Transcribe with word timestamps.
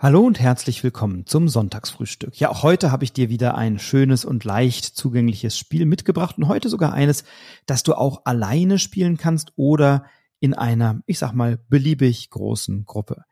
Hallo 0.00 0.20
und 0.20 0.38
herzlich 0.38 0.84
willkommen 0.84 1.26
zum 1.26 1.48
Sonntagsfrühstück. 1.48 2.38
Ja, 2.38 2.50
auch 2.50 2.62
heute 2.62 2.92
habe 2.92 3.02
ich 3.02 3.12
dir 3.12 3.30
wieder 3.30 3.56
ein 3.56 3.80
schönes 3.80 4.24
und 4.24 4.44
leicht 4.44 4.84
zugängliches 4.84 5.58
Spiel 5.58 5.86
mitgebracht 5.86 6.38
und 6.38 6.46
heute 6.46 6.68
sogar 6.68 6.92
eines, 6.92 7.24
das 7.66 7.82
du 7.82 7.94
auch 7.94 8.24
alleine 8.24 8.78
spielen 8.78 9.16
kannst 9.16 9.54
oder 9.56 10.04
in 10.38 10.54
einer, 10.54 11.00
ich 11.06 11.18
sag 11.18 11.32
mal, 11.32 11.58
beliebig 11.68 12.30
großen 12.30 12.84
Gruppe. 12.84 13.24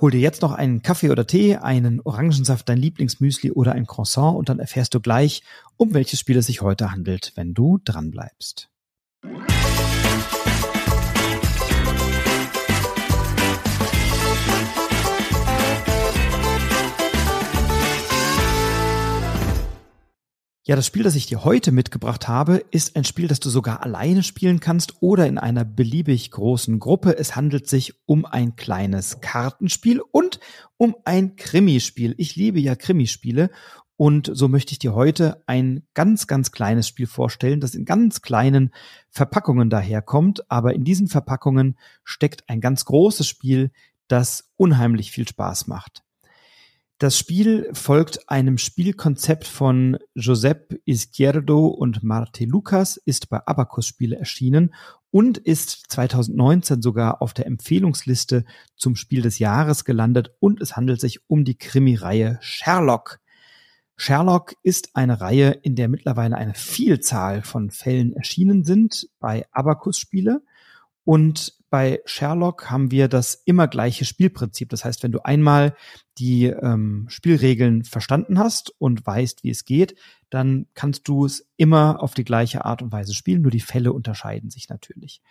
Hol 0.00 0.10
dir 0.10 0.20
jetzt 0.20 0.40
noch 0.40 0.52
einen 0.52 0.80
Kaffee 0.80 1.10
oder 1.10 1.26
Tee, 1.26 1.58
einen 1.58 2.00
Orangensaft, 2.00 2.70
dein 2.70 2.78
Lieblingsmüsli 2.78 3.50
oder 3.50 3.72
ein 3.72 3.86
Croissant 3.86 4.38
und 4.38 4.48
dann 4.48 4.60
erfährst 4.60 4.94
du 4.94 5.00
gleich, 5.00 5.42
um 5.76 5.92
welches 5.92 6.18
Spiel 6.18 6.38
es 6.38 6.46
sich 6.46 6.62
heute 6.62 6.90
handelt, 6.90 7.32
wenn 7.34 7.52
du 7.52 7.78
dranbleibst. 7.84 8.71
Ja, 20.64 20.76
das 20.76 20.86
Spiel, 20.86 21.02
das 21.02 21.16
ich 21.16 21.26
dir 21.26 21.42
heute 21.42 21.72
mitgebracht 21.72 22.28
habe, 22.28 22.58
ist 22.70 22.94
ein 22.94 23.02
Spiel, 23.02 23.26
das 23.26 23.40
du 23.40 23.50
sogar 23.50 23.82
alleine 23.82 24.22
spielen 24.22 24.60
kannst 24.60 25.02
oder 25.02 25.26
in 25.26 25.36
einer 25.36 25.64
beliebig 25.64 26.30
großen 26.30 26.78
Gruppe. 26.78 27.18
Es 27.18 27.34
handelt 27.34 27.68
sich 27.68 27.94
um 28.06 28.24
ein 28.24 28.54
kleines 28.54 29.20
Kartenspiel 29.20 30.00
und 30.12 30.38
um 30.76 30.94
ein 31.04 31.34
Krimispiel. 31.34 32.14
Ich 32.16 32.36
liebe 32.36 32.60
ja 32.60 32.76
Krimispiele 32.76 33.50
und 33.96 34.30
so 34.32 34.46
möchte 34.46 34.70
ich 34.70 34.78
dir 34.78 34.94
heute 34.94 35.42
ein 35.48 35.84
ganz, 35.94 36.28
ganz 36.28 36.52
kleines 36.52 36.86
Spiel 36.86 37.08
vorstellen, 37.08 37.58
das 37.58 37.74
in 37.74 37.84
ganz 37.84 38.22
kleinen 38.22 38.72
Verpackungen 39.10 39.68
daherkommt. 39.68 40.48
Aber 40.48 40.74
in 40.74 40.84
diesen 40.84 41.08
Verpackungen 41.08 41.76
steckt 42.04 42.48
ein 42.48 42.60
ganz 42.60 42.84
großes 42.84 43.26
Spiel, 43.26 43.72
das 44.06 44.52
unheimlich 44.54 45.10
viel 45.10 45.26
Spaß 45.26 45.66
macht. 45.66 46.04
Das 47.02 47.18
Spiel 47.18 47.68
folgt 47.72 48.30
einem 48.30 48.58
Spielkonzept 48.58 49.48
von 49.48 49.98
Josep 50.14 50.80
Izquierdo 50.84 51.66
und 51.66 52.04
Marte 52.04 52.44
Lucas, 52.44 52.96
ist 52.96 53.28
bei 53.28 53.44
Abacus 53.44 53.86
Spiele 53.86 54.14
erschienen 54.14 54.72
und 55.10 55.36
ist 55.36 55.82
2019 55.88 56.80
sogar 56.80 57.20
auf 57.20 57.34
der 57.34 57.46
Empfehlungsliste 57.46 58.44
zum 58.76 58.94
Spiel 58.94 59.20
des 59.20 59.40
Jahres 59.40 59.84
gelandet 59.84 60.30
und 60.38 60.60
es 60.60 60.76
handelt 60.76 61.00
sich 61.00 61.28
um 61.28 61.44
die 61.44 61.58
Krimireihe 61.58 62.38
Sherlock. 62.40 63.18
Sherlock 63.96 64.54
ist 64.62 64.94
eine 64.94 65.20
Reihe, 65.20 65.50
in 65.50 65.74
der 65.74 65.88
mittlerweile 65.88 66.36
eine 66.36 66.54
Vielzahl 66.54 67.42
von 67.42 67.72
Fällen 67.72 68.12
erschienen 68.12 68.62
sind 68.62 69.08
bei 69.18 69.44
Abacus 69.50 69.98
Spiele 69.98 70.44
und 71.04 71.54
bei 71.72 72.02
Sherlock 72.04 72.70
haben 72.70 72.90
wir 72.90 73.08
das 73.08 73.34
immer 73.46 73.66
gleiche 73.66 74.04
Spielprinzip. 74.04 74.68
Das 74.68 74.84
heißt, 74.84 75.02
wenn 75.02 75.10
du 75.10 75.24
einmal 75.24 75.74
die 76.18 76.44
ähm, 76.44 77.06
Spielregeln 77.08 77.84
verstanden 77.84 78.38
hast 78.38 78.74
und 78.78 79.06
weißt, 79.06 79.42
wie 79.42 79.48
es 79.48 79.64
geht, 79.64 79.98
dann 80.28 80.66
kannst 80.74 81.08
du 81.08 81.24
es 81.24 81.48
immer 81.56 82.02
auf 82.02 82.12
die 82.12 82.24
gleiche 82.24 82.66
Art 82.66 82.82
und 82.82 82.92
Weise 82.92 83.14
spielen. 83.14 83.40
Nur 83.40 83.50
die 83.50 83.60
Fälle 83.60 83.94
unterscheiden 83.94 84.50
sich 84.50 84.68
natürlich. 84.68 85.22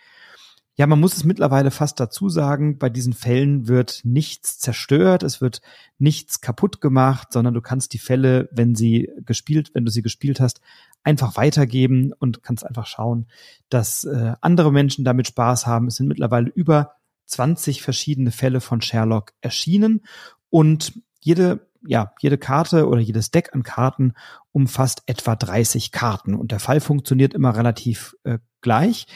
Ja, 0.74 0.86
man 0.86 0.98
muss 0.98 1.16
es 1.16 1.24
mittlerweile 1.24 1.70
fast 1.70 2.00
dazu 2.00 2.30
sagen, 2.30 2.78
bei 2.78 2.88
diesen 2.88 3.12
Fällen 3.12 3.68
wird 3.68 4.00
nichts 4.04 4.58
zerstört, 4.58 5.22
es 5.22 5.42
wird 5.42 5.60
nichts 5.98 6.40
kaputt 6.40 6.80
gemacht, 6.80 7.28
sondern 7.30 7.52
du 7.52 7.60
kannst 7.60 7.92
die 7.92 7.98
Fälle, 7.98 8.48
wenn 8.52 8.74
sie 8.74 9.10
gespielt, 9.26 9.70
wenn 9.74 9.84
du 9.84 9.92
sie 9.92 10.00
gespielt 10.02 10.40
hast, 10.40 10.60
einfach 11.04 11.36
weitergeben 11.36 12.12
und 12.18 12.42
kannst 12.42 12.64
einfach 12.64 12.86
schauen, 12.86 13.26
dass 13.68 14.04
äh, 14.04 14.34
andere 14.40 14.72
Menschen 14.72 15.04
damit 15.04 15.26
Spaß 15.26 15.66
haben. 15.66 15.88
Es 15.88 15.96
sind 15.96 16.08
mittlerweile 16.08 16.50
über 16.50 16.92
20 17.26 17.82
verschiedene 17.82 18.30
Fälle 18.30 18.60
von 18.60 18.80
Sherlock 18.80 19.32
erschienen 19.40 20.02
und 20.50 21.00
jede 21.20 21.66
ja, 21.84 22.12
jede 22.20 22.38
Karte 22.38 22.86
oder 22.86 23.00
jedes 23.00 23.30
Deck 23.32 23.54
an 23.54 23.62
Karten 23.62 24.14
umfasst 24.52 25.02
etwa 25.06 25.34
30 25.34 25.90
Karten 25.90 26.34
und 26.34 26.52
der 26.52 26.60
Fall 26.60 26.80
funktioniert 26.80 27.34
immer 27.34 27.56
relativ 27.56 28.14
äh, 28.24 28.38
gleich. 28.60 29.06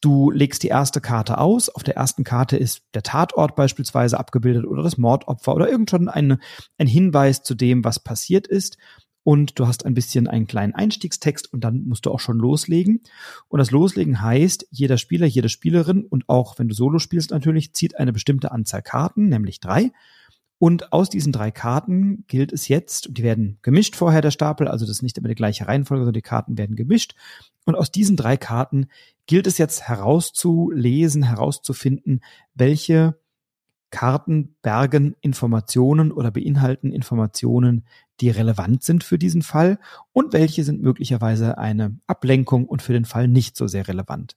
Du 0.00 0.30
legst 0.30 0.62
die 0.62 0.68
erste 0.68 1.00
Karte 1.00 1.38
aus. 1.38 1.68
Auf 1.68 1.82
der 1.82 1.96
ersten 1.96 2.24
Karte 2.24 2.56
ist 2.56 2.82
der 2.94 3.02
Tatort 3.02 3.54
beispielsweise 3.54 4.18
abgebildet 4.18 4.64
oder 4.64 4.82
das 4.82 4.96
Mordopfer 4.96 5.54
oder 5.54 5.68
irgend 5.70 5.90
schon 5.90 6.08
ein, 6.08 6.40
ein 6.78 6.86
Hinweis 6.86 7.42
zu 7.42 7.54
dem, 7.54 7.84
was 7.84 7.98
passiert 7.98 8.46
ist. 8.46 8.78
Und 9.30 9.60
du 9.60 9.68
hast 9.68 9.86
ein 9.86 9.94
bisschen 9.94 10.26
einen 10.26 10.48
kleinen 10.48 10.74
Einstiegstext 10.74 11.52
und 11.52 11.62
dann 11.62 11.84
musst 11.86 12.04
du 12.04 12.10
auch 12.10 12.18
schon 12.18 12.40
loslegen. 12.40 13.00
Und 13.46 13.60
das 13.60 13.70
Loslegen 13.70 14.20
heißt, 14.20 14.66
jeder 14.72 14.98
Spieler, 14.98 15.24
jede 15.24 15.48
Spielerin 15.48 16.04
und 16.04 16.28
auch 16.28 16.58
wenn 16.58 16.66
du 16.66 16.74
Solo 16.74 16.98
spielst 16.98 17.30
natürlich, 17.30 17.72
zieht 17.72 17.96
eine 17.96 18.12
bestimmte 18.12 18.50
Anzahl 18.50 18.82
Karten, 18.82 19.28
nämlich 19.28 19.60
drei. 19.60 19.92
Und 20.58 20.92
aus 20.92 21.10
diesen 21.10 21.30
drei 21.30 21.52
Karten 21.52 22.24
gilt 22.26 22.52
es 22.52 22.66
jetzt, 22.66 23.10
die 23.12 23.22
werden 23.22 23.58
gemischt 23.62 23.94
vorher 23.94 24.20
der 24.20 24.32
Stapel, 24.32 24.66
also 24.66 24.84
das 24.84 24.96
ist 24.96 25.02
nicht 25.02 25.16
immer 25.16 25.28
die 25.28 25.36
gleiche 25.36 25.68
Reihenfolge, 25.68 26.02
sondern 26.02 26.14
die 26.18 26.22
Karten 26.22 26.58
werden 26.58 26.74
gemischt. 26.74 27.14
Und 27.66 27.76
aus 27.76 27.92
diesen 27.92 28.16
drei 28.16 28.36
Karten 28.36 28.88
gilt 29.26 29.46
es 29.46 29.58
jetzt 29.58 29.82
herauszulesen, 29.86 31.22
herauszufinden, 31.22 32.20
welche 32.54 33.14
Karten 33.90 34.56
bergen 34.62 35.14
Informationen 35.20 36.10
oder 36.10 36.32
beinhalten 36.32 36.92
Informationen, 36.92 37.84
die 38.20 38.30
relevant 38.30 38.82
sind 38.82 39.04
für 39.04 39.18
diesen 39.18 39.42
Fall 39.42 39.78
und 40.12 40.32
welche 40.32 40.64
sind 40.64 40.82
möglicherweise 40.82 41.58
eine 41.58 41.98
Ablenkung 42.06 42.66
und 42.66 42.82
für 42.82 42.92
den 42.92 43.04
Fall 43.04 43.28
nicht 43.28 43.56
so 43.56 43.66
sehr 43.66 43.88
relevant. 43.88 44.36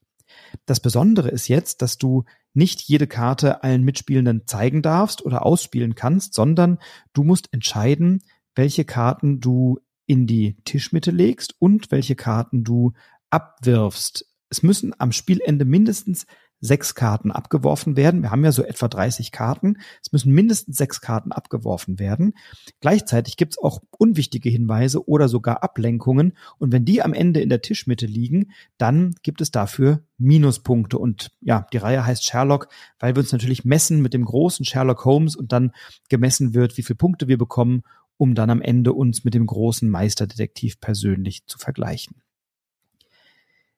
Das 0.65 0.79
Besondere 0.79 1.29
ist 1.29 1.47
jetzt, 1.47 1.81
dass 1.81 1.97
du 1.97 2.23
nicht 2.53 2.81
jede 2.81 3.07
Karte 3.07 3.63
allen 3.63 3.83
Mitspielenden 3.83 4.47
zeigen 4.47 4.81
darfst 4.81 5.25
oder 5.25 5.45
ausspielen 5.45 5.95
kannst, 5.95 6.33
sondern 6.33 6.79
du 7.13 7.23
musst 7.23 7.51
entscheiden, 7.51 8.23
welche 8.55 8.85
Karten 8.85 9.39
du 9.39 9.79
in 10.05 10.27
die 10.27 10.57
Tischmitte 10.65 11.11
legst 11.11 11.55
und 11.59 11.91
welche 11.91 12.15
Karten 12.15 12.63
du 12.63 12.93
abwirfst. 13.29 14.25
Es 14.49 14.61
müssen 14.61 14.93
am 14.99 15.11
Spielende 15.11 15.65
mindestens 15.65 16.25
sechs 16.63 16.95
Karten 16.95 17.29
abgeworfen 17.29 17.97
werden. 17.97 18.21
Wir 18.21 18.31
haben 18.31 18.45
ja 18.45 18.53
so 18.53 18.63
etwa 18.63 18.87
30 18.87 19.33
Karten. 19.33 19.77
Es 20.01 20.13
müssen 20.13 20.33
mindestens 20.33 20.77
sechs 20.77 21.01
Karten 21.01 21.33
abgeworfen 21.33 21.99
werden. 21.99 22.35
Gleichzeitig 22.79 23.35
gibt 23.35 23.53
es 23.53 23.57
auch 23.57 23.81
unwichtige 23.91 24.49
Hinweise 24.49 25.05
oder 25.05 25.27
sogar 25.27 25.61
Ablenkungen. 25.61 26.37
Und 26.59 26.71
wenn 26.71 26.85
die 26.85 27.01
am 27.01 27.13
Ende 27.13 27.41
in 27.41 27.49
der 27.49 27.61
Tischmitte 27.61 28.05
liegen, 28.05 28.51
dann 28.77 29.13
gibt 29.23 29.41
es 29.41 29.51
dafür 29.51 30.03
Minuspunkte. 30.17 30.97
Und 30.97 31.31
ja, 31.41 31.67
die 31.73 31.77
Reihe 31.77 32.05
heißt 32.05 32.23
Sherlock, 32.23 32.69
weil 32.97 33.13
wir 33.13 33.19
uns 33.19 33.33
natürlich 33.33 33.65
messen 33.65 34.01
mit 34.01 34.13
dem 34.13 34.23
großen 34.23 34.65
Sherlock 34.65 35.03
Holmes 35.03 35.35
und 35.35 35.51
dann 35.51 35.73
gemessen 36.07 36.53
wird, 36.53 36.77
wie 36.77 36.83
viele 36.83 36.95
Punkte 36.95 37.27
wir 37.27 37.37
bekommen, 37.37 37.83
um 38.15 38.35
dann 38.35 38.49
am 38.49 38.61
Ende 38.61 38.93
uns 38.93 39.25
mit 39.25 39.33
dem 39.33 39.47
großen 39.47 39.89
Meisterdetektiv 39.89 40.79
persönlich 40.79 41.45
zu 41.45 41.57
vergleichen. 41.57 42.21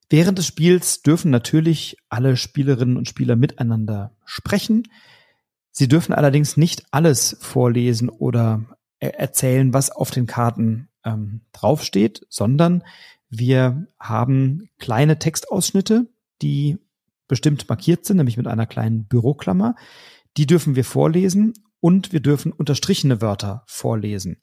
Während 0.10 0.38
des 0.38 0.46
Spiels 0.46 1.02
dürfen 1.02 1.32
natürlich 1.32 1.98
alle 2.10 2.38
Spielerinnen 2.38 2.98
und 2.98 3.10
Spieler 3.10 3.36
miteinander 3.36 4.16
sprechen. 4.26 4.84
Sie 5.72 5.88
dürfen 5.88 6.14
allerdings 6.14 6.58
nicht 6.58 6.84
alles 6.92 7.38
vorlesen 7.42 8.10
oder 8.10 8.66
erzählen, 9.00 9.74
was 9.74 9.92
auf 9.92 10.12
den 10.12 10.26
Karten 10.26 10.90
ähm, 11.04 11.42
draufsteht, 11.52 12.26
sondern 12.30 12.84
wir 13.30 13.88
haben 14.00 14.70
kleine 14.80 15.20
Textausschnitte, 15.20 16.08
die 16.42 16.78
bestimmt 17.28 17.68
markiert 17.68 18.06
sind, 18.06 18.18
nämlich 18.18 18.38
mit 18.38 18.48
einer 18.48 18.66
kleinen 18.66 19.06
Büroklammer. 19.06 19.76
Die 20.38 20.46
dürfen 20.46 20.76
wir 20.76 20.86
vorlesen 20.86 21.54
und 21.80 22.14
wir 22.14 22.20
dürfen 22.20 22.52
unterstrichene 22.52 23.22
Wörter 23.22 23.64
vorlesen. 23.68 24.42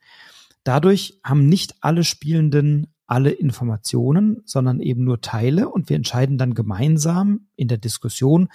Dadurch 0.65 1.19
haben 1.25 1.49
nicht 1.49 1.77
alle 1.81 2.05
Spielenden 2.05 2.95
alle 3.13 3.31
Informationen, 3.31 4.41
sondern 4.47 4.81
eben 4.81 5.05
nur 5.05 5.21
Teile 5.21 5.69
und 5.69 5.91
wir 5.91 5.97
entscheiden 5.97 6.39
dann 6.39 6.55
gemeinsam 6.55 7.49
in 7.57 7.69
der 7.69 7.77
Diskussion, 7.77 8.49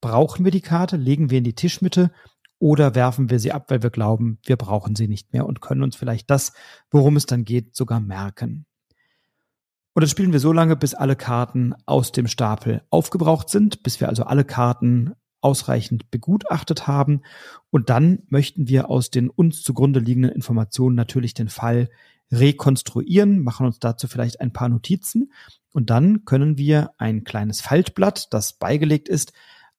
brauchen 0.00 0.46
wir 0.46 0.50
die 0.50 0.62
Karte, 0.62 0.96
legen 0.96 1.28
wir 1.28 1.36
in 1.36 1.44
die 1.44 1.54
Tischmitte 1.54 2.10
oder 2.58 2.94
werfen 2.94 3.28
wir 3.28 3.38
sie 3.38 3.52
ab, 3.52 3.66
weil 3.68 3.82
wir 3.82 3.90
glauben, 3.90 4.38
wir 4.44 4.56
brauchen 4.56 4.96
sie 4.96 5.08
nicht 5.08 5.34
mehr 5.34 5.44
und 5.44 5.60
können 5.60 5.82
uns 5.82 5.94
vielleicht 5.94 6.30
das, 6.30 6.54
worum 6.90 7.16
es 7.16 7.26
dann 7.26 7.44
geht, 7.44 7.76
sogar 7.76 8.00
merken. 8.00 8.64
Und 9.92 10.00
das 10.00 10.10
spielen 10.10 10.32
wir 10.32 10.40
so 10.40 10.54
lange, 10.54 10.74
bis 10.74 10.94
alle 10.94 11.14
Karten 11.14 11.74
aus 11.84 12.12
dem 12.12 12.28
Stapel 12.28 12.80
aufgebraucht 12.88 13.50
sind, 13.50 13.82
bis 13.82 14.00
wir 14.00 14.08
also 14.08 14.24
alle 14.24 14.44
Karten 14.46 15.12
ausreichend 15.42 16.10
begutachtet 16.10 16.86
haben. 16.86 17.20
Und 17.68 17.90
dann 17.90 18.20
möchten 18.28 18.68
wir 18.68 18.88
aus 18.88 19.10
den 19.10 19.28
uns 19.28 19.62
zugrunde 19.62 20.00
liegenden 20.00 20.32
Informationen 20.32 20.96
natürlich 20.96 21.34
den 21.34 21.50
Fall 21.50 21.90
rekonstruieren, 22.32 23.42
machen 23.42 23.66
uns 23.66 23.78
dazu 23.78 24.08
vielleicht 24.08 24.40
ein 24.40 24.52
paar 24.52 24.68
Notizen 24.68 25.32
und 25.72 25.90
dann 25.90 26.24
können 26.24 26.58
wir 26.58 26.90
ein 26.98 27.24
kleines 27.24 27.60
Faltblatt, 27.60 28.32
das 28.32 28.54
beigelegt 28.54 29.08
ist, 29.08 29.32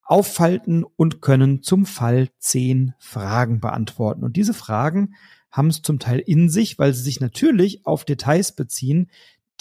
auffalten 0.04 0.84
und 0.84 1.22
können 1.22 1.64
zum 1.64 1.86
Fall 1.86 2.30
zehn 2.38 2.94
Fragen 3.00 3.60
beantworten. 3.60 4.24
Und 4.24 4.36
diese 4.36 4.54
Fragen 4.54 5.16
haben 5.52 5.68
es 5.68 5.82
zum 5.82 6.00
Teil 6.00 6.20
in 6.20 6.50
sich, 6.50 6.78
weil 6.78 6.94
sie 6.94 7.04
sich 7.04 7.20
natürlich 7.20 7.86
auf 7.86 8.06
Details 8.06 8.54
beziehen, 8.54 9.10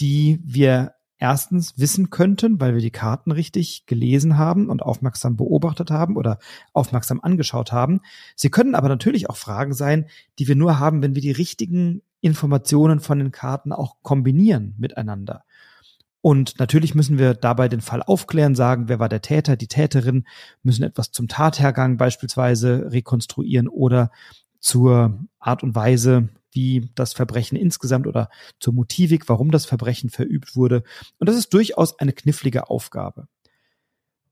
die 0.01 0.39
wir 0.43 0.95
erstens 1.17 1.77
wissen 1.77 2.09
könnten, 2.09 2.59
weil 2.59 2.73
wir 2.73 2.81
die 2.81 2.91
Karten 2.91 3.31
richtig 3.31 3.85
gelesen 3.85 4.37
haben 4.37 4.69
und 4.69 4.81
aufmerksam 4.81 5.37
beobachtet 5.37 5.89
haben 5.89 6.17
oder 6.17 6.39
aufmerksam 6.73 7.21
angeschaut 7.21 7.71
haben. 7.71 8.01
Sie 8.35 8.49
können 8.49 8.75
aber 8.75 8.89
natürlich 8.89 9.29
auch 9.29 9.37
Fragen 9.37 9.73
sein, 9.73 10.07
die 10.39 10.49
wir 10.49 10.57
nur 10.57 10.79
haben, 10.79 11.01
wenn 11.01 11.15
wir 11.15 11.21
die 11.21 11.31
richtigen 11.31 12.01
Informationen 12.23 12.99
von 13.01 13.19
den 13.19 13.31
Karten 13.31 13.73
auch 13.73 13.97
kombinieren 14.01 14.75
miteinander. 14.77 15.43
Und 16.21 16.57
natürlich 16.57 16.95
müssen 16.95 17.19
wir 17.19 17.33
dabei 17.33 17.67
den 17.67 17.81
Fall 17.81 18.01
aufklären, 18.01 18.55
sagen, 18.55 18.87
wer 18.87 18.97
war 18.97 19.09
der 19.09 19.21
Täter, 19.21 19.57
die 19.57 19.67
Täterin, 19.67 20.25
müssen 20.61 20.83
etwas 20.83 21.11
zum 21.11 21.27
Tathergang 21.27 21.97
beispielsweise 21.97 22.91
rekonstruieren 22.91 23.67
oder 23.67 24.09
zur 24.61 25.19
Art 25.37 25.63
und 25.63 25.75
Weise, 25.75 26.29
wie 26.51 26.89
das 26.95 27.11
Verbrechen 27.11 27.57
insgesamt 27.57 28.07
oder 28.07 28.29
zur 28.57 28.73
Motivik, 28.73 29.27
warum 29.27 29.51
das 29.51 29.65
Verbrechen 29.65 30.09
verübt 30.09 30.55
wurde. 30.55 30.83
Und 31.19 31.27
das 31.27 31.35
ist 31.35 31.53
durchaus 31.53 31.99
eine 31.99 32.13
knifflige 32.13 32.69
Aufgabe. 32.69 33.27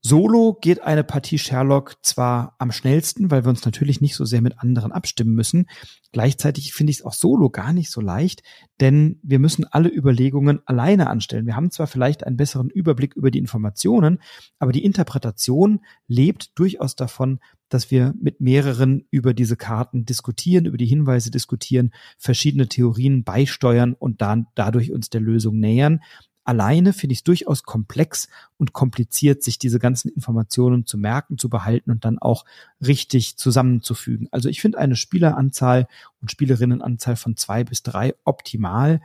Solo 0.03 0.57
geht 0.59 0.81
eine 0.81 1.03
Partie 1.03 1.37
Sherlock 1.37 1.97
zwar 2.01 2.55
am 2.57 2.71
schnellsten, 2.71 3.29
weil 3.29 3.45
wir 3.45 3.49
uns 3.49 3.63
natürlich 3.65 4.01
nicht 4.01 4.15
so 4.15 4.25
sehr 4.25 4.41
mit 4.41 4.57
anderen 4.57 4.91
abstimmen 4.91 5.35
müssen. 5.35 5.67
Gleichzeitig 6.11 6.73
finde 6.73 6.89
ich 6.89 6.97
es 6.97 7.05
auch 7.05 7.13
solo 7.13 7.51
gar 7.51 7.71
nicht 7.71 7.91
so 7.91 8.01
leicht, 8.01 8.41
denn 8.79 9.19
wir 9.21 9.37
müssen 9.37 9.63
alle 9.63 9.89
Überlegungen 9.89 10.59
alleine 10.65 11.07
anstellen. 11.07 11.45
Wir 11.45 11.55
haben 11.55 11.69
zwar 11.69 11.85
vielleicht 11.85 12.25
einen 12.25 12.35
besseren 12.35 12.71
Überblick 12.71 13.15
über 13.15 13.29
die 13.29 13.37
Informationen, 13.37 14.19
aber 14.57 14.71
die 14.71 14.83
Interpretation 14.83 15.81
lebt 16.07 16.57
durchaus 16.57 16.95
davon, 16.95 17.39
dass 17.69 17.91
wir 17.91 18.15
mit 18.19 18.41
mehreren 18.41 19.05
über 19.11 19.35
diese 19.35 19.55
Karten 19.55 20.05
diskutieren, 20.05 20.65
über 20.65 20.77
die 20.77 20.87
Hinweise 20.87 21.29
diskutieren, 21.29 21.91
verschiedene 22.17 22.67
Theorien 22.67 23.23
beisteuern 23.23 23.93
und 23.93 24.21
dann 24.21 24.47
dadurch 24.55 24.91
uns 24.91 25.11
der 25.11 25.21
Lösung 25.21 25.59
nähern 25.59 26.01
alleine 26.43 26.93
finde 26.93 27.13
ich 27.13 27.19
es 27.19 27.23
durchaus 27.23 27.63
komplex 27.63 28.27
und 28.57 28.73
kompliziert, 28.73 29.43
sich 29.43 29.59
diese 29.59 29.79
ganzen 29.79 30.09
Informationen 30.09 30.85
zu 30.85 30.97
merken, 30.97 31.37
zu 31.37 31.49
behalten 31.49 31.91
und 31.91 32.05
dann 32.05 32.19
auch 32.19 32.45
richtig 32.85 33.37
zusammenzufügen. 33.37 34.27
Also 34.31 34.49
ich 34.49 34.61
finde 34.61 34.77
eine 34.77 34.95
Spieleranzahl 34.95 35.87
und 36.21 36.31
Spielerinnenanzahl 36.31 37.15
von 37.15 37.37
zwei 37.37 37.63
bis 37.63 37.83
drei 37.83 38.15
optimal. 38.23 39.01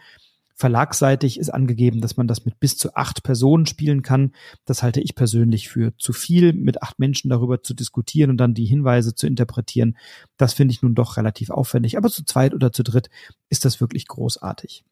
Verlagsseitig 0.59 1.39
ist 1.39 1.51
angegeben, 1.51 2.01
dass 2.01 2.17
man 2.17 2.27
das 2.27 2.47
mit 2.47 2.59
bis 2.59 2.79
zu 2.79 2.95
acht 2.97 3.23
Personen 3.23 3.67
spielen 3.67 4.01
kann. 4.01 4.33
Das 4.65 4.83
halte 4.83 5.03
ich 5.03 5.15
persönlich 5.15 5.69
für 5.69 5.95
zu 5.99 6.15
viel, 6.15 6.55
mit 6.55 6.83
acht 6.83 6.99
Menschen 6.99 7.29
darüber 7.29 7.63
zu 7.63 7.75
diskutieren 7.75 8.31
und 8.31 8.39
dann 8.39 8.55
die 8.55 8.65
Hinweise 8.65 9.15
zu 9.15 9.27
interpretieren. 9.27 9.99
Das 10.39 10.55
finde 10.55 10.73
ich 10.73 10.81
nun 10.81 10.95
doch 10.95 11.19
relativ 11.19 11.51
aufwendig. 11.51 11.99
Aber 11.99 12.09
zu 12.09 12.25
zweit 12.25 12.55
oder 12.55 12.73
zu 12.73 12.83
dritt 12.83 13.11
ist 13.51 13.67
das 13.67 13.83
wirklich 13.83 14.09
großartig. 14.09 14.83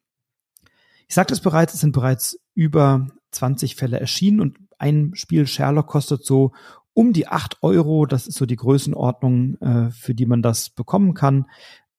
Ich 1.07 1.15
sagte 1.15 1.33
es 1.33 1.41
bereits, 1.41 1.73
es 1.73 1.81
sind 1.81 1.91
bereits 1.91 2.39
über 2.53 3.07
20 3.31 3.75
Fälle 3.75 3.99
erschienen 3.99 4.39
und 4.39 4.57
ein 4.77 5.11
Spiel 5.15 5.47
Sherlock 5.47 5.87
kostet 5.87 6.25
so 6.25 6.51
um 6.93 7.13
die 7.13 7.27
acht 7.27 7.61
Euro. 7.61 8.05
Das 8.05 8.27
ist 8.27 8.37
so 8.37 8.45
die 8.45 8.55
Größenordnung, 8.55 9.57
äh, 9.61 9.91
für 9.91 10.15
die 10.15 10.25
man 10.25 10.41
das 10.41 10.69
bekommen 10.69 11.13
kann. 11.13 11.45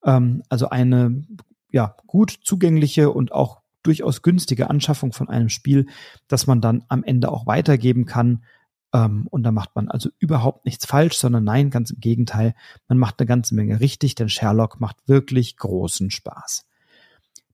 Ähm, 0.04 0.42
also 0.48 0.68
eine 0.70 1.24
ja 1.70 1.96
gut 2.06 2.38
zugängliche 2.42 3.10
und 3.10 3.32
auch 3.32 3.60
durchaus 3.82 4.22
günstige 4.22 4.68
Anschaffung 4.68 5.12
von 5.12 5.28
einem 5.28 5.48
Spiel, 5.48 5.86
das 6.26 6.46
man 6.46 6.60
dann 6.60 6.84
am 6.88 7.04
Ende 7.04 7.30
auch 7.30 7.46
weitergeben 7.46 8.04
kann. 8.04 8.44
Ähm, 8.92 9.26
und 9.30 9.42
da 9.42 9.52
macht 9.52 9.76
man 9.76 9.88
also 9.88 10.10
überhaupt 10.18 10.64
nichts 10.64 10.86
falsch, 10.86 11.16
sondern 11.16 11.44
nein, 11.44 11.70
ganz 11.70 11.90
im 11.90 12.00
Gegenteil, 12.00 12.54
man 12.88 12.98
macht 12.98 13.20
eine 13.20 13.26
ganze 13.26 13.54
Menge 13.54 13.80
richtig, 13.80 14.14
denn 14.14 14.28
Sherlock 14.28 14.80
macht 14.80 14.96
wirklich 15.06 15.56
großen 15.56 16.10
Spaß. 16.10 16.66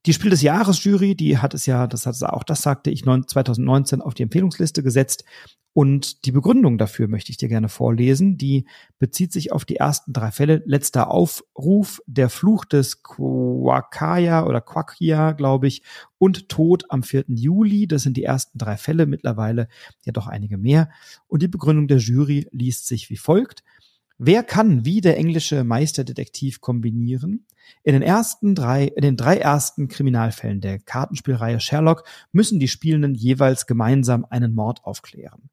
Die 0.06 0.12
Spiel 0.12 0.30
des 0.30 0.42
Jahres 0.42 0.82
Jury, 0.82 1.14
die 1.14 1.38
hat 1.38 1.54
es 1.54 1.66
ja, 1.66 1.86
das 1.86 2.06
hat 2.06 2.20
auch 2.24 2.42
das 2.42 2.62
sagte 2.62 2.90
ich 2.90 3.04
2019 3.04 4.00
auf 4.00 4.14
die 4.14 4.24
Empfehlungsliste 4.24 4.82
gesetzt 4.82 5.24
und 5.74 6.26
die 6.26 6.32
Begründung 6.32 6.76
dafür 6.76 7.08
möchte 7.08 7.30
ich 7.30 7.38
dir 7.38 7.48
gerne 7.48 7.70
vorlesen. 7.70 8.36
Die 8.36 8.66
bezieht 8.98 9.32
sich 9.32 9.52
auf 9.52 9.64
die 9.64 9.76
ersten 9.76 10.12
drei 10.12 10.30
Fälle. 10.30 10.62
Letzter 10.66 11.10
Aufruf, 11.10 12.02
der 12.06 12.28
Fluch 12.28 12.66
des 12.66 13.02
Quakaya 13.02 14.44
oder 14.44 14.60
Quakia, 14.60 15.32
glaube 15.32 15.68
ich, 15.68 15.82
und 16.18 16.50
Tod 16.50 16.84
am 16.90 17.02
4. 17.02 17.24
Juli. 17.28 17.86
Das 17.86 18.02
sind 18.02 18.18
die 18.18 18.24
ersten 18.24 18.58
drei 18.58 18.76
Fälle, 18.76 19.06
mittlerweile 19.06 19.68
ja 20.04 20.12
doch 20.12 20.26
einige 20.26 20.58
mehr. 20.58 20.90
Und 21.26 21.40
die 21.40 21.48
Begründung 21.48 21.88
der 21.88 21.98
Jury 21.98 22.46
liest 22.52 22.86
sich 22.86 23.08
wie 23.08 23.16
folgt. 23.16 23.64
Wer 24.24 24.44
kann 24.44 24.84
wie 24.84 25.00
der 25.00 25.16
englische 25.16 25.64
Meisterdetektiv 25.64 26.60
kombinieren? 26.60 27.44
In 27.82 27.92
den 27.92 28.02
ersten 28.02 28.54
drei, 28.54 28.84
in 28.84 29.02
den 29.02 29.16
drei 29.16 29.36
ersten 29.38 29.88
Kriminalfällen 29.88 30.60
der 30.60 30.78
Kartenspielreihe 30.78 31.58
Sherlock 31.58 32.04
müssen 32.30 32.60
die 32.60 32.68
Spielenden 32.68 33.16
jeweils 33.16 33.66
gemeinsam 33.66 34.24
einen 34.24 34.54
Mord 34.54 34.84
aufklären. 34.84 35.50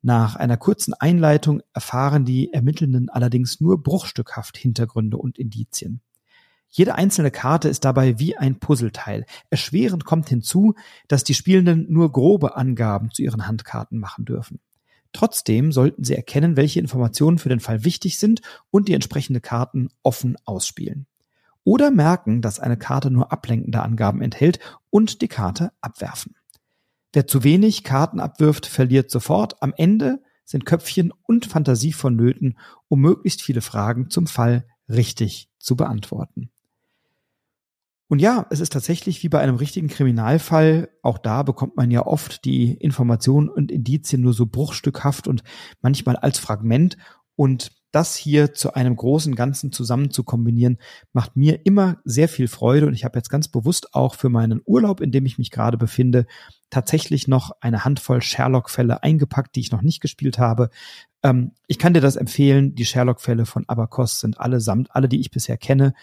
Nach 0.00 0.36
einer 0.36 0.56
kurzen 0.56 0.94
Einleitung 0.94 1.60
erfahren 1.72 2.24
die 2.24 2.52
Ermittelnden 2.52 3.08
allerdings 3.08 3.60
nur 3.60 3.82
bruchstückhaft 3.82 4.56
Hintergründe 4.56 5.16
und 5.16 5.36
Indizien. 5.36 6.00
Jede 6.70 6.94
einzelne 6.94 7.32
Karte 7.32 7.68
ist 7.68 7.84
dabei 7.84 8.20
wie 8.20 8.36
ein 8.36 8.60
Puzzleteil. 8.60 9.26
Erschwerend 9.50 10.04
kommt 10.04 10.28
hinzu, 10.28 10.74
dass 11.08 11.24
die 11.24 11.34
Spielenden 11.34 11.92
nur 11.92 12.12
grobe 12.12 12.54
Angaben 12.54 13.10
zu 13.10 13.22
ihren 13.22 13.48
Handkarten 13.48 13.98
machen 13.98 14.24
dürfen. 14.24 14.60
Trotzdem 15.14 15.72
sollten 15.72 16.04
Sie 16.04 16.16
erkennen, 16.16 16.56
welche 16.56 16.80
Informationen 16.80 17.38
für 17.38 17.48
den 17.48 17.60
Fall 17.60 17.84
wichtig 17.84 18.18
sind 18.18 18.42
und 18.70 18.88
die 18.88 18.94
entsprechende 18.94 19.40
Karten 19.40 19.88
offen 20.02 20.36
ausspielen. 20.44 21.06
Oder 21.62 21.90
merken, 21.90 22.42
dass 22.42 22.60
eine 22.60 22.76
Karte 22.76 23.10
nur 23.10 23.32
ablenkende 23.32 23.80
Angaben 23.80 24.20
enthält 24.20 24.58
und 24.90 25.22
die 25.22 25.28
Karte 25.28 25.72
abwerfen. 25.80 26.34
Wer 27.12 27.28
zu 27.28 27.44
wenig 27.44 27.84
Karten 27.84 28.18
abwirft, 28.18 28.66
verliert 28.66 29.08
sofort. 29.08 29.62
Am 29.62 29.72
Ende 29.76 30.20
sind 30.44 30.66
Köpfchen 30.66 31.12
und 31.22 31.46
Fantasie 31.46 31.92
vonnöten, 31.92 32.58
um 32.88 33.00
möglichst 33.00 33.40
viele 33.40 33.60
Fragen 33.60 34.10
zum 34.10 34.26
Fall 34.26 34.66
richtig 34.88 35.48
zu 35.58 35.76
beantworten. 35.76 36.50
Und 38.14 38.20
ja, 38.20 38.46
es 38.50 38.60
ist 38.60 38.72
tatsächlich 38.72 39.24
wie 39.24 39.28
bei 39.28 39.40
einem 39.40 39.56
richtigen 39.56 39.88
Kriminalfall. 39.88 40.88
Auch 41.02 41.18
da 41.18 41.42
bekommt 41.42 41.76
man 41.76 41.90
ja 41.90 42.06
oft 42.06 42.44
die 42.44 42.72
Informationen 42.74 43.48
und 43.48 43.72
Indizien 43.72 44.22
nur 44.22 44.32
so 44.32 44.46
bruchstückhaft 44.46 45.26
und 45.26 45.42
manchmal 45.82 46.14
als 46.14 46.38
Fragment. 46.38 46.96
Und 47.34 47.72
das 47.90 48.14
hier 48.14 48.54
zu 48.54 48.74
einem 48.74 48.94
großen 48.94 49.34
Ganzen 49.34 49.72
zusammen 49.72 50.12
zu 50.12 50.22
kombinieren, 50.22 50.78
macht 51.12 51.34
mir 51.34 51.66
immer 51.66 51.96
sehr 52.04 52.28
viel 52.28 52.46
Freude. 52.46 52.86
Und 52.86 52.94
ich 52.94 53.04
habe 53.04 53.18
jetzt 53.18 53.30
ganz 53.30 53.48
bewusst 53.48 53.94
auch 53.96 54.14
für 54.14 54.28
meinen 54.28 54.62
Urlaub, 54.64 55.00
in 55.00 55.10
dem 55.10 55.26
ich 55.26 55.38
mich 55.38 55.50
gerade 55.50 55.76
befinde, 55.76 56.26
tatsächlich 56.70 57.26
noch 57.26 57.50
eine 57.60 57.84
Handvoll 57.84 58.22
Sherlock-Fälle 58.22 59.02
eingepackt, 59.02 59.56
die 59.56 59.60
ich 59.60 59.72
noch 59.72 59.82
nicht 59.82 60.00
gespielt 60.00 60.38
habe. 60.38 60.70
Ähm, 61.24 61.50
ich 61.66 61.80
kann 61.80 61.94
dir 61.94 62.00
das 62.00 62.14
empfehlen. 62.14 62.76
Die 62.76 62.84
Sherlock-Fälle 62.84 63.44
von 63.44 63.64
Abacos 63.68 64.20
sind 64.20 64.38
allesamt, 64.38 64.94
alle, 64.94 65.08
die 65.08 65.18
ich 65.18 65.32
bisher 65.32 65.56
kenne, 65.56 65.94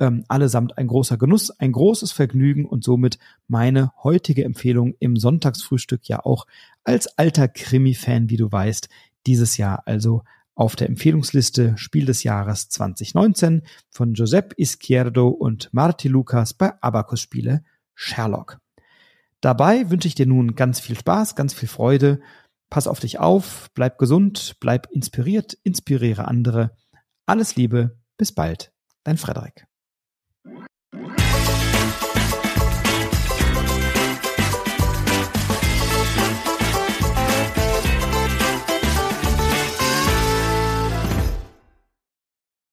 ähm, 0.00 0.24
allesamt 0.28 0.78
ein 0.78 0.86
großer 0.86 1.16
Genuss, 1.16 1.50
ein 1.50 1.72
großes 1.72 2.12
Vergnügen 2.12 2.64
und 2.64 2.84
somit 2.84 3.18
meine 3.46 3.92
heutige 4.02 4.44
Empfehlung 4.44 4.94
im 5.00 5.16
Sonntagsfrühstück 5.16 6.08
ja 6.08 6.24
auch 6.24 6.46
als 6.84 7.18
alter 7.18 7.48
Krimi-Fan, 7.48 8.30
wie 8.30 8.36
du 8.36 8.50
weißt, 8.50 8.88
dieses 9.26 9.56
Jahr 9.56 9.82
also 9.86 10.22
auf 10.54 10.74
der 10.74 10.88
Empfehlungsliste 10.88 11.78
Spiel 11.78 12.06
des 12.06 12.24
Jahres 12.24 12.68
2019 12.68 13.62
von 13.90 14.14
Giuseppe 14.14 14.56
Izquierdo 14.56 15.28
und 15.28 15.72
Marti 15.72 16.08
Lucas 16.08 16.52
bei 16.52 16.72
Abacus 16.82 17.20
Spiele 17.20 17.62
Sherlock. 17.94 18.58
Dabei 19.40 19.88
wünsche 19.88 20.08
ich 20.08 20.16
dir 20.16 20.26
nun 20.26 20.56
ganz 20.56 20.80
viel 20.80 20.98
Spaß, 20.98 21.36
ganz 21.36 21.54
viel 21.54 21.68
Freude. 21.68 22.20
Pass 22.70 22.88
auf 22.88 22.98
dich 22.98 23.20
auf, 23.20 23.68
bleib 23.74 23.98
gesund, 23.98 24.56
bleib 24.58 24.90
inspiriert, 24.90 25.56
inspiriere 25.62 26.26
andere. 26.26 26.76
Alles 27.24 27.54
Liebe, 27.54 27.96
bis 28.16 28.32
bald, 28.32 28.72
dein 29.04 29.16
Frederik. 29.16 29.67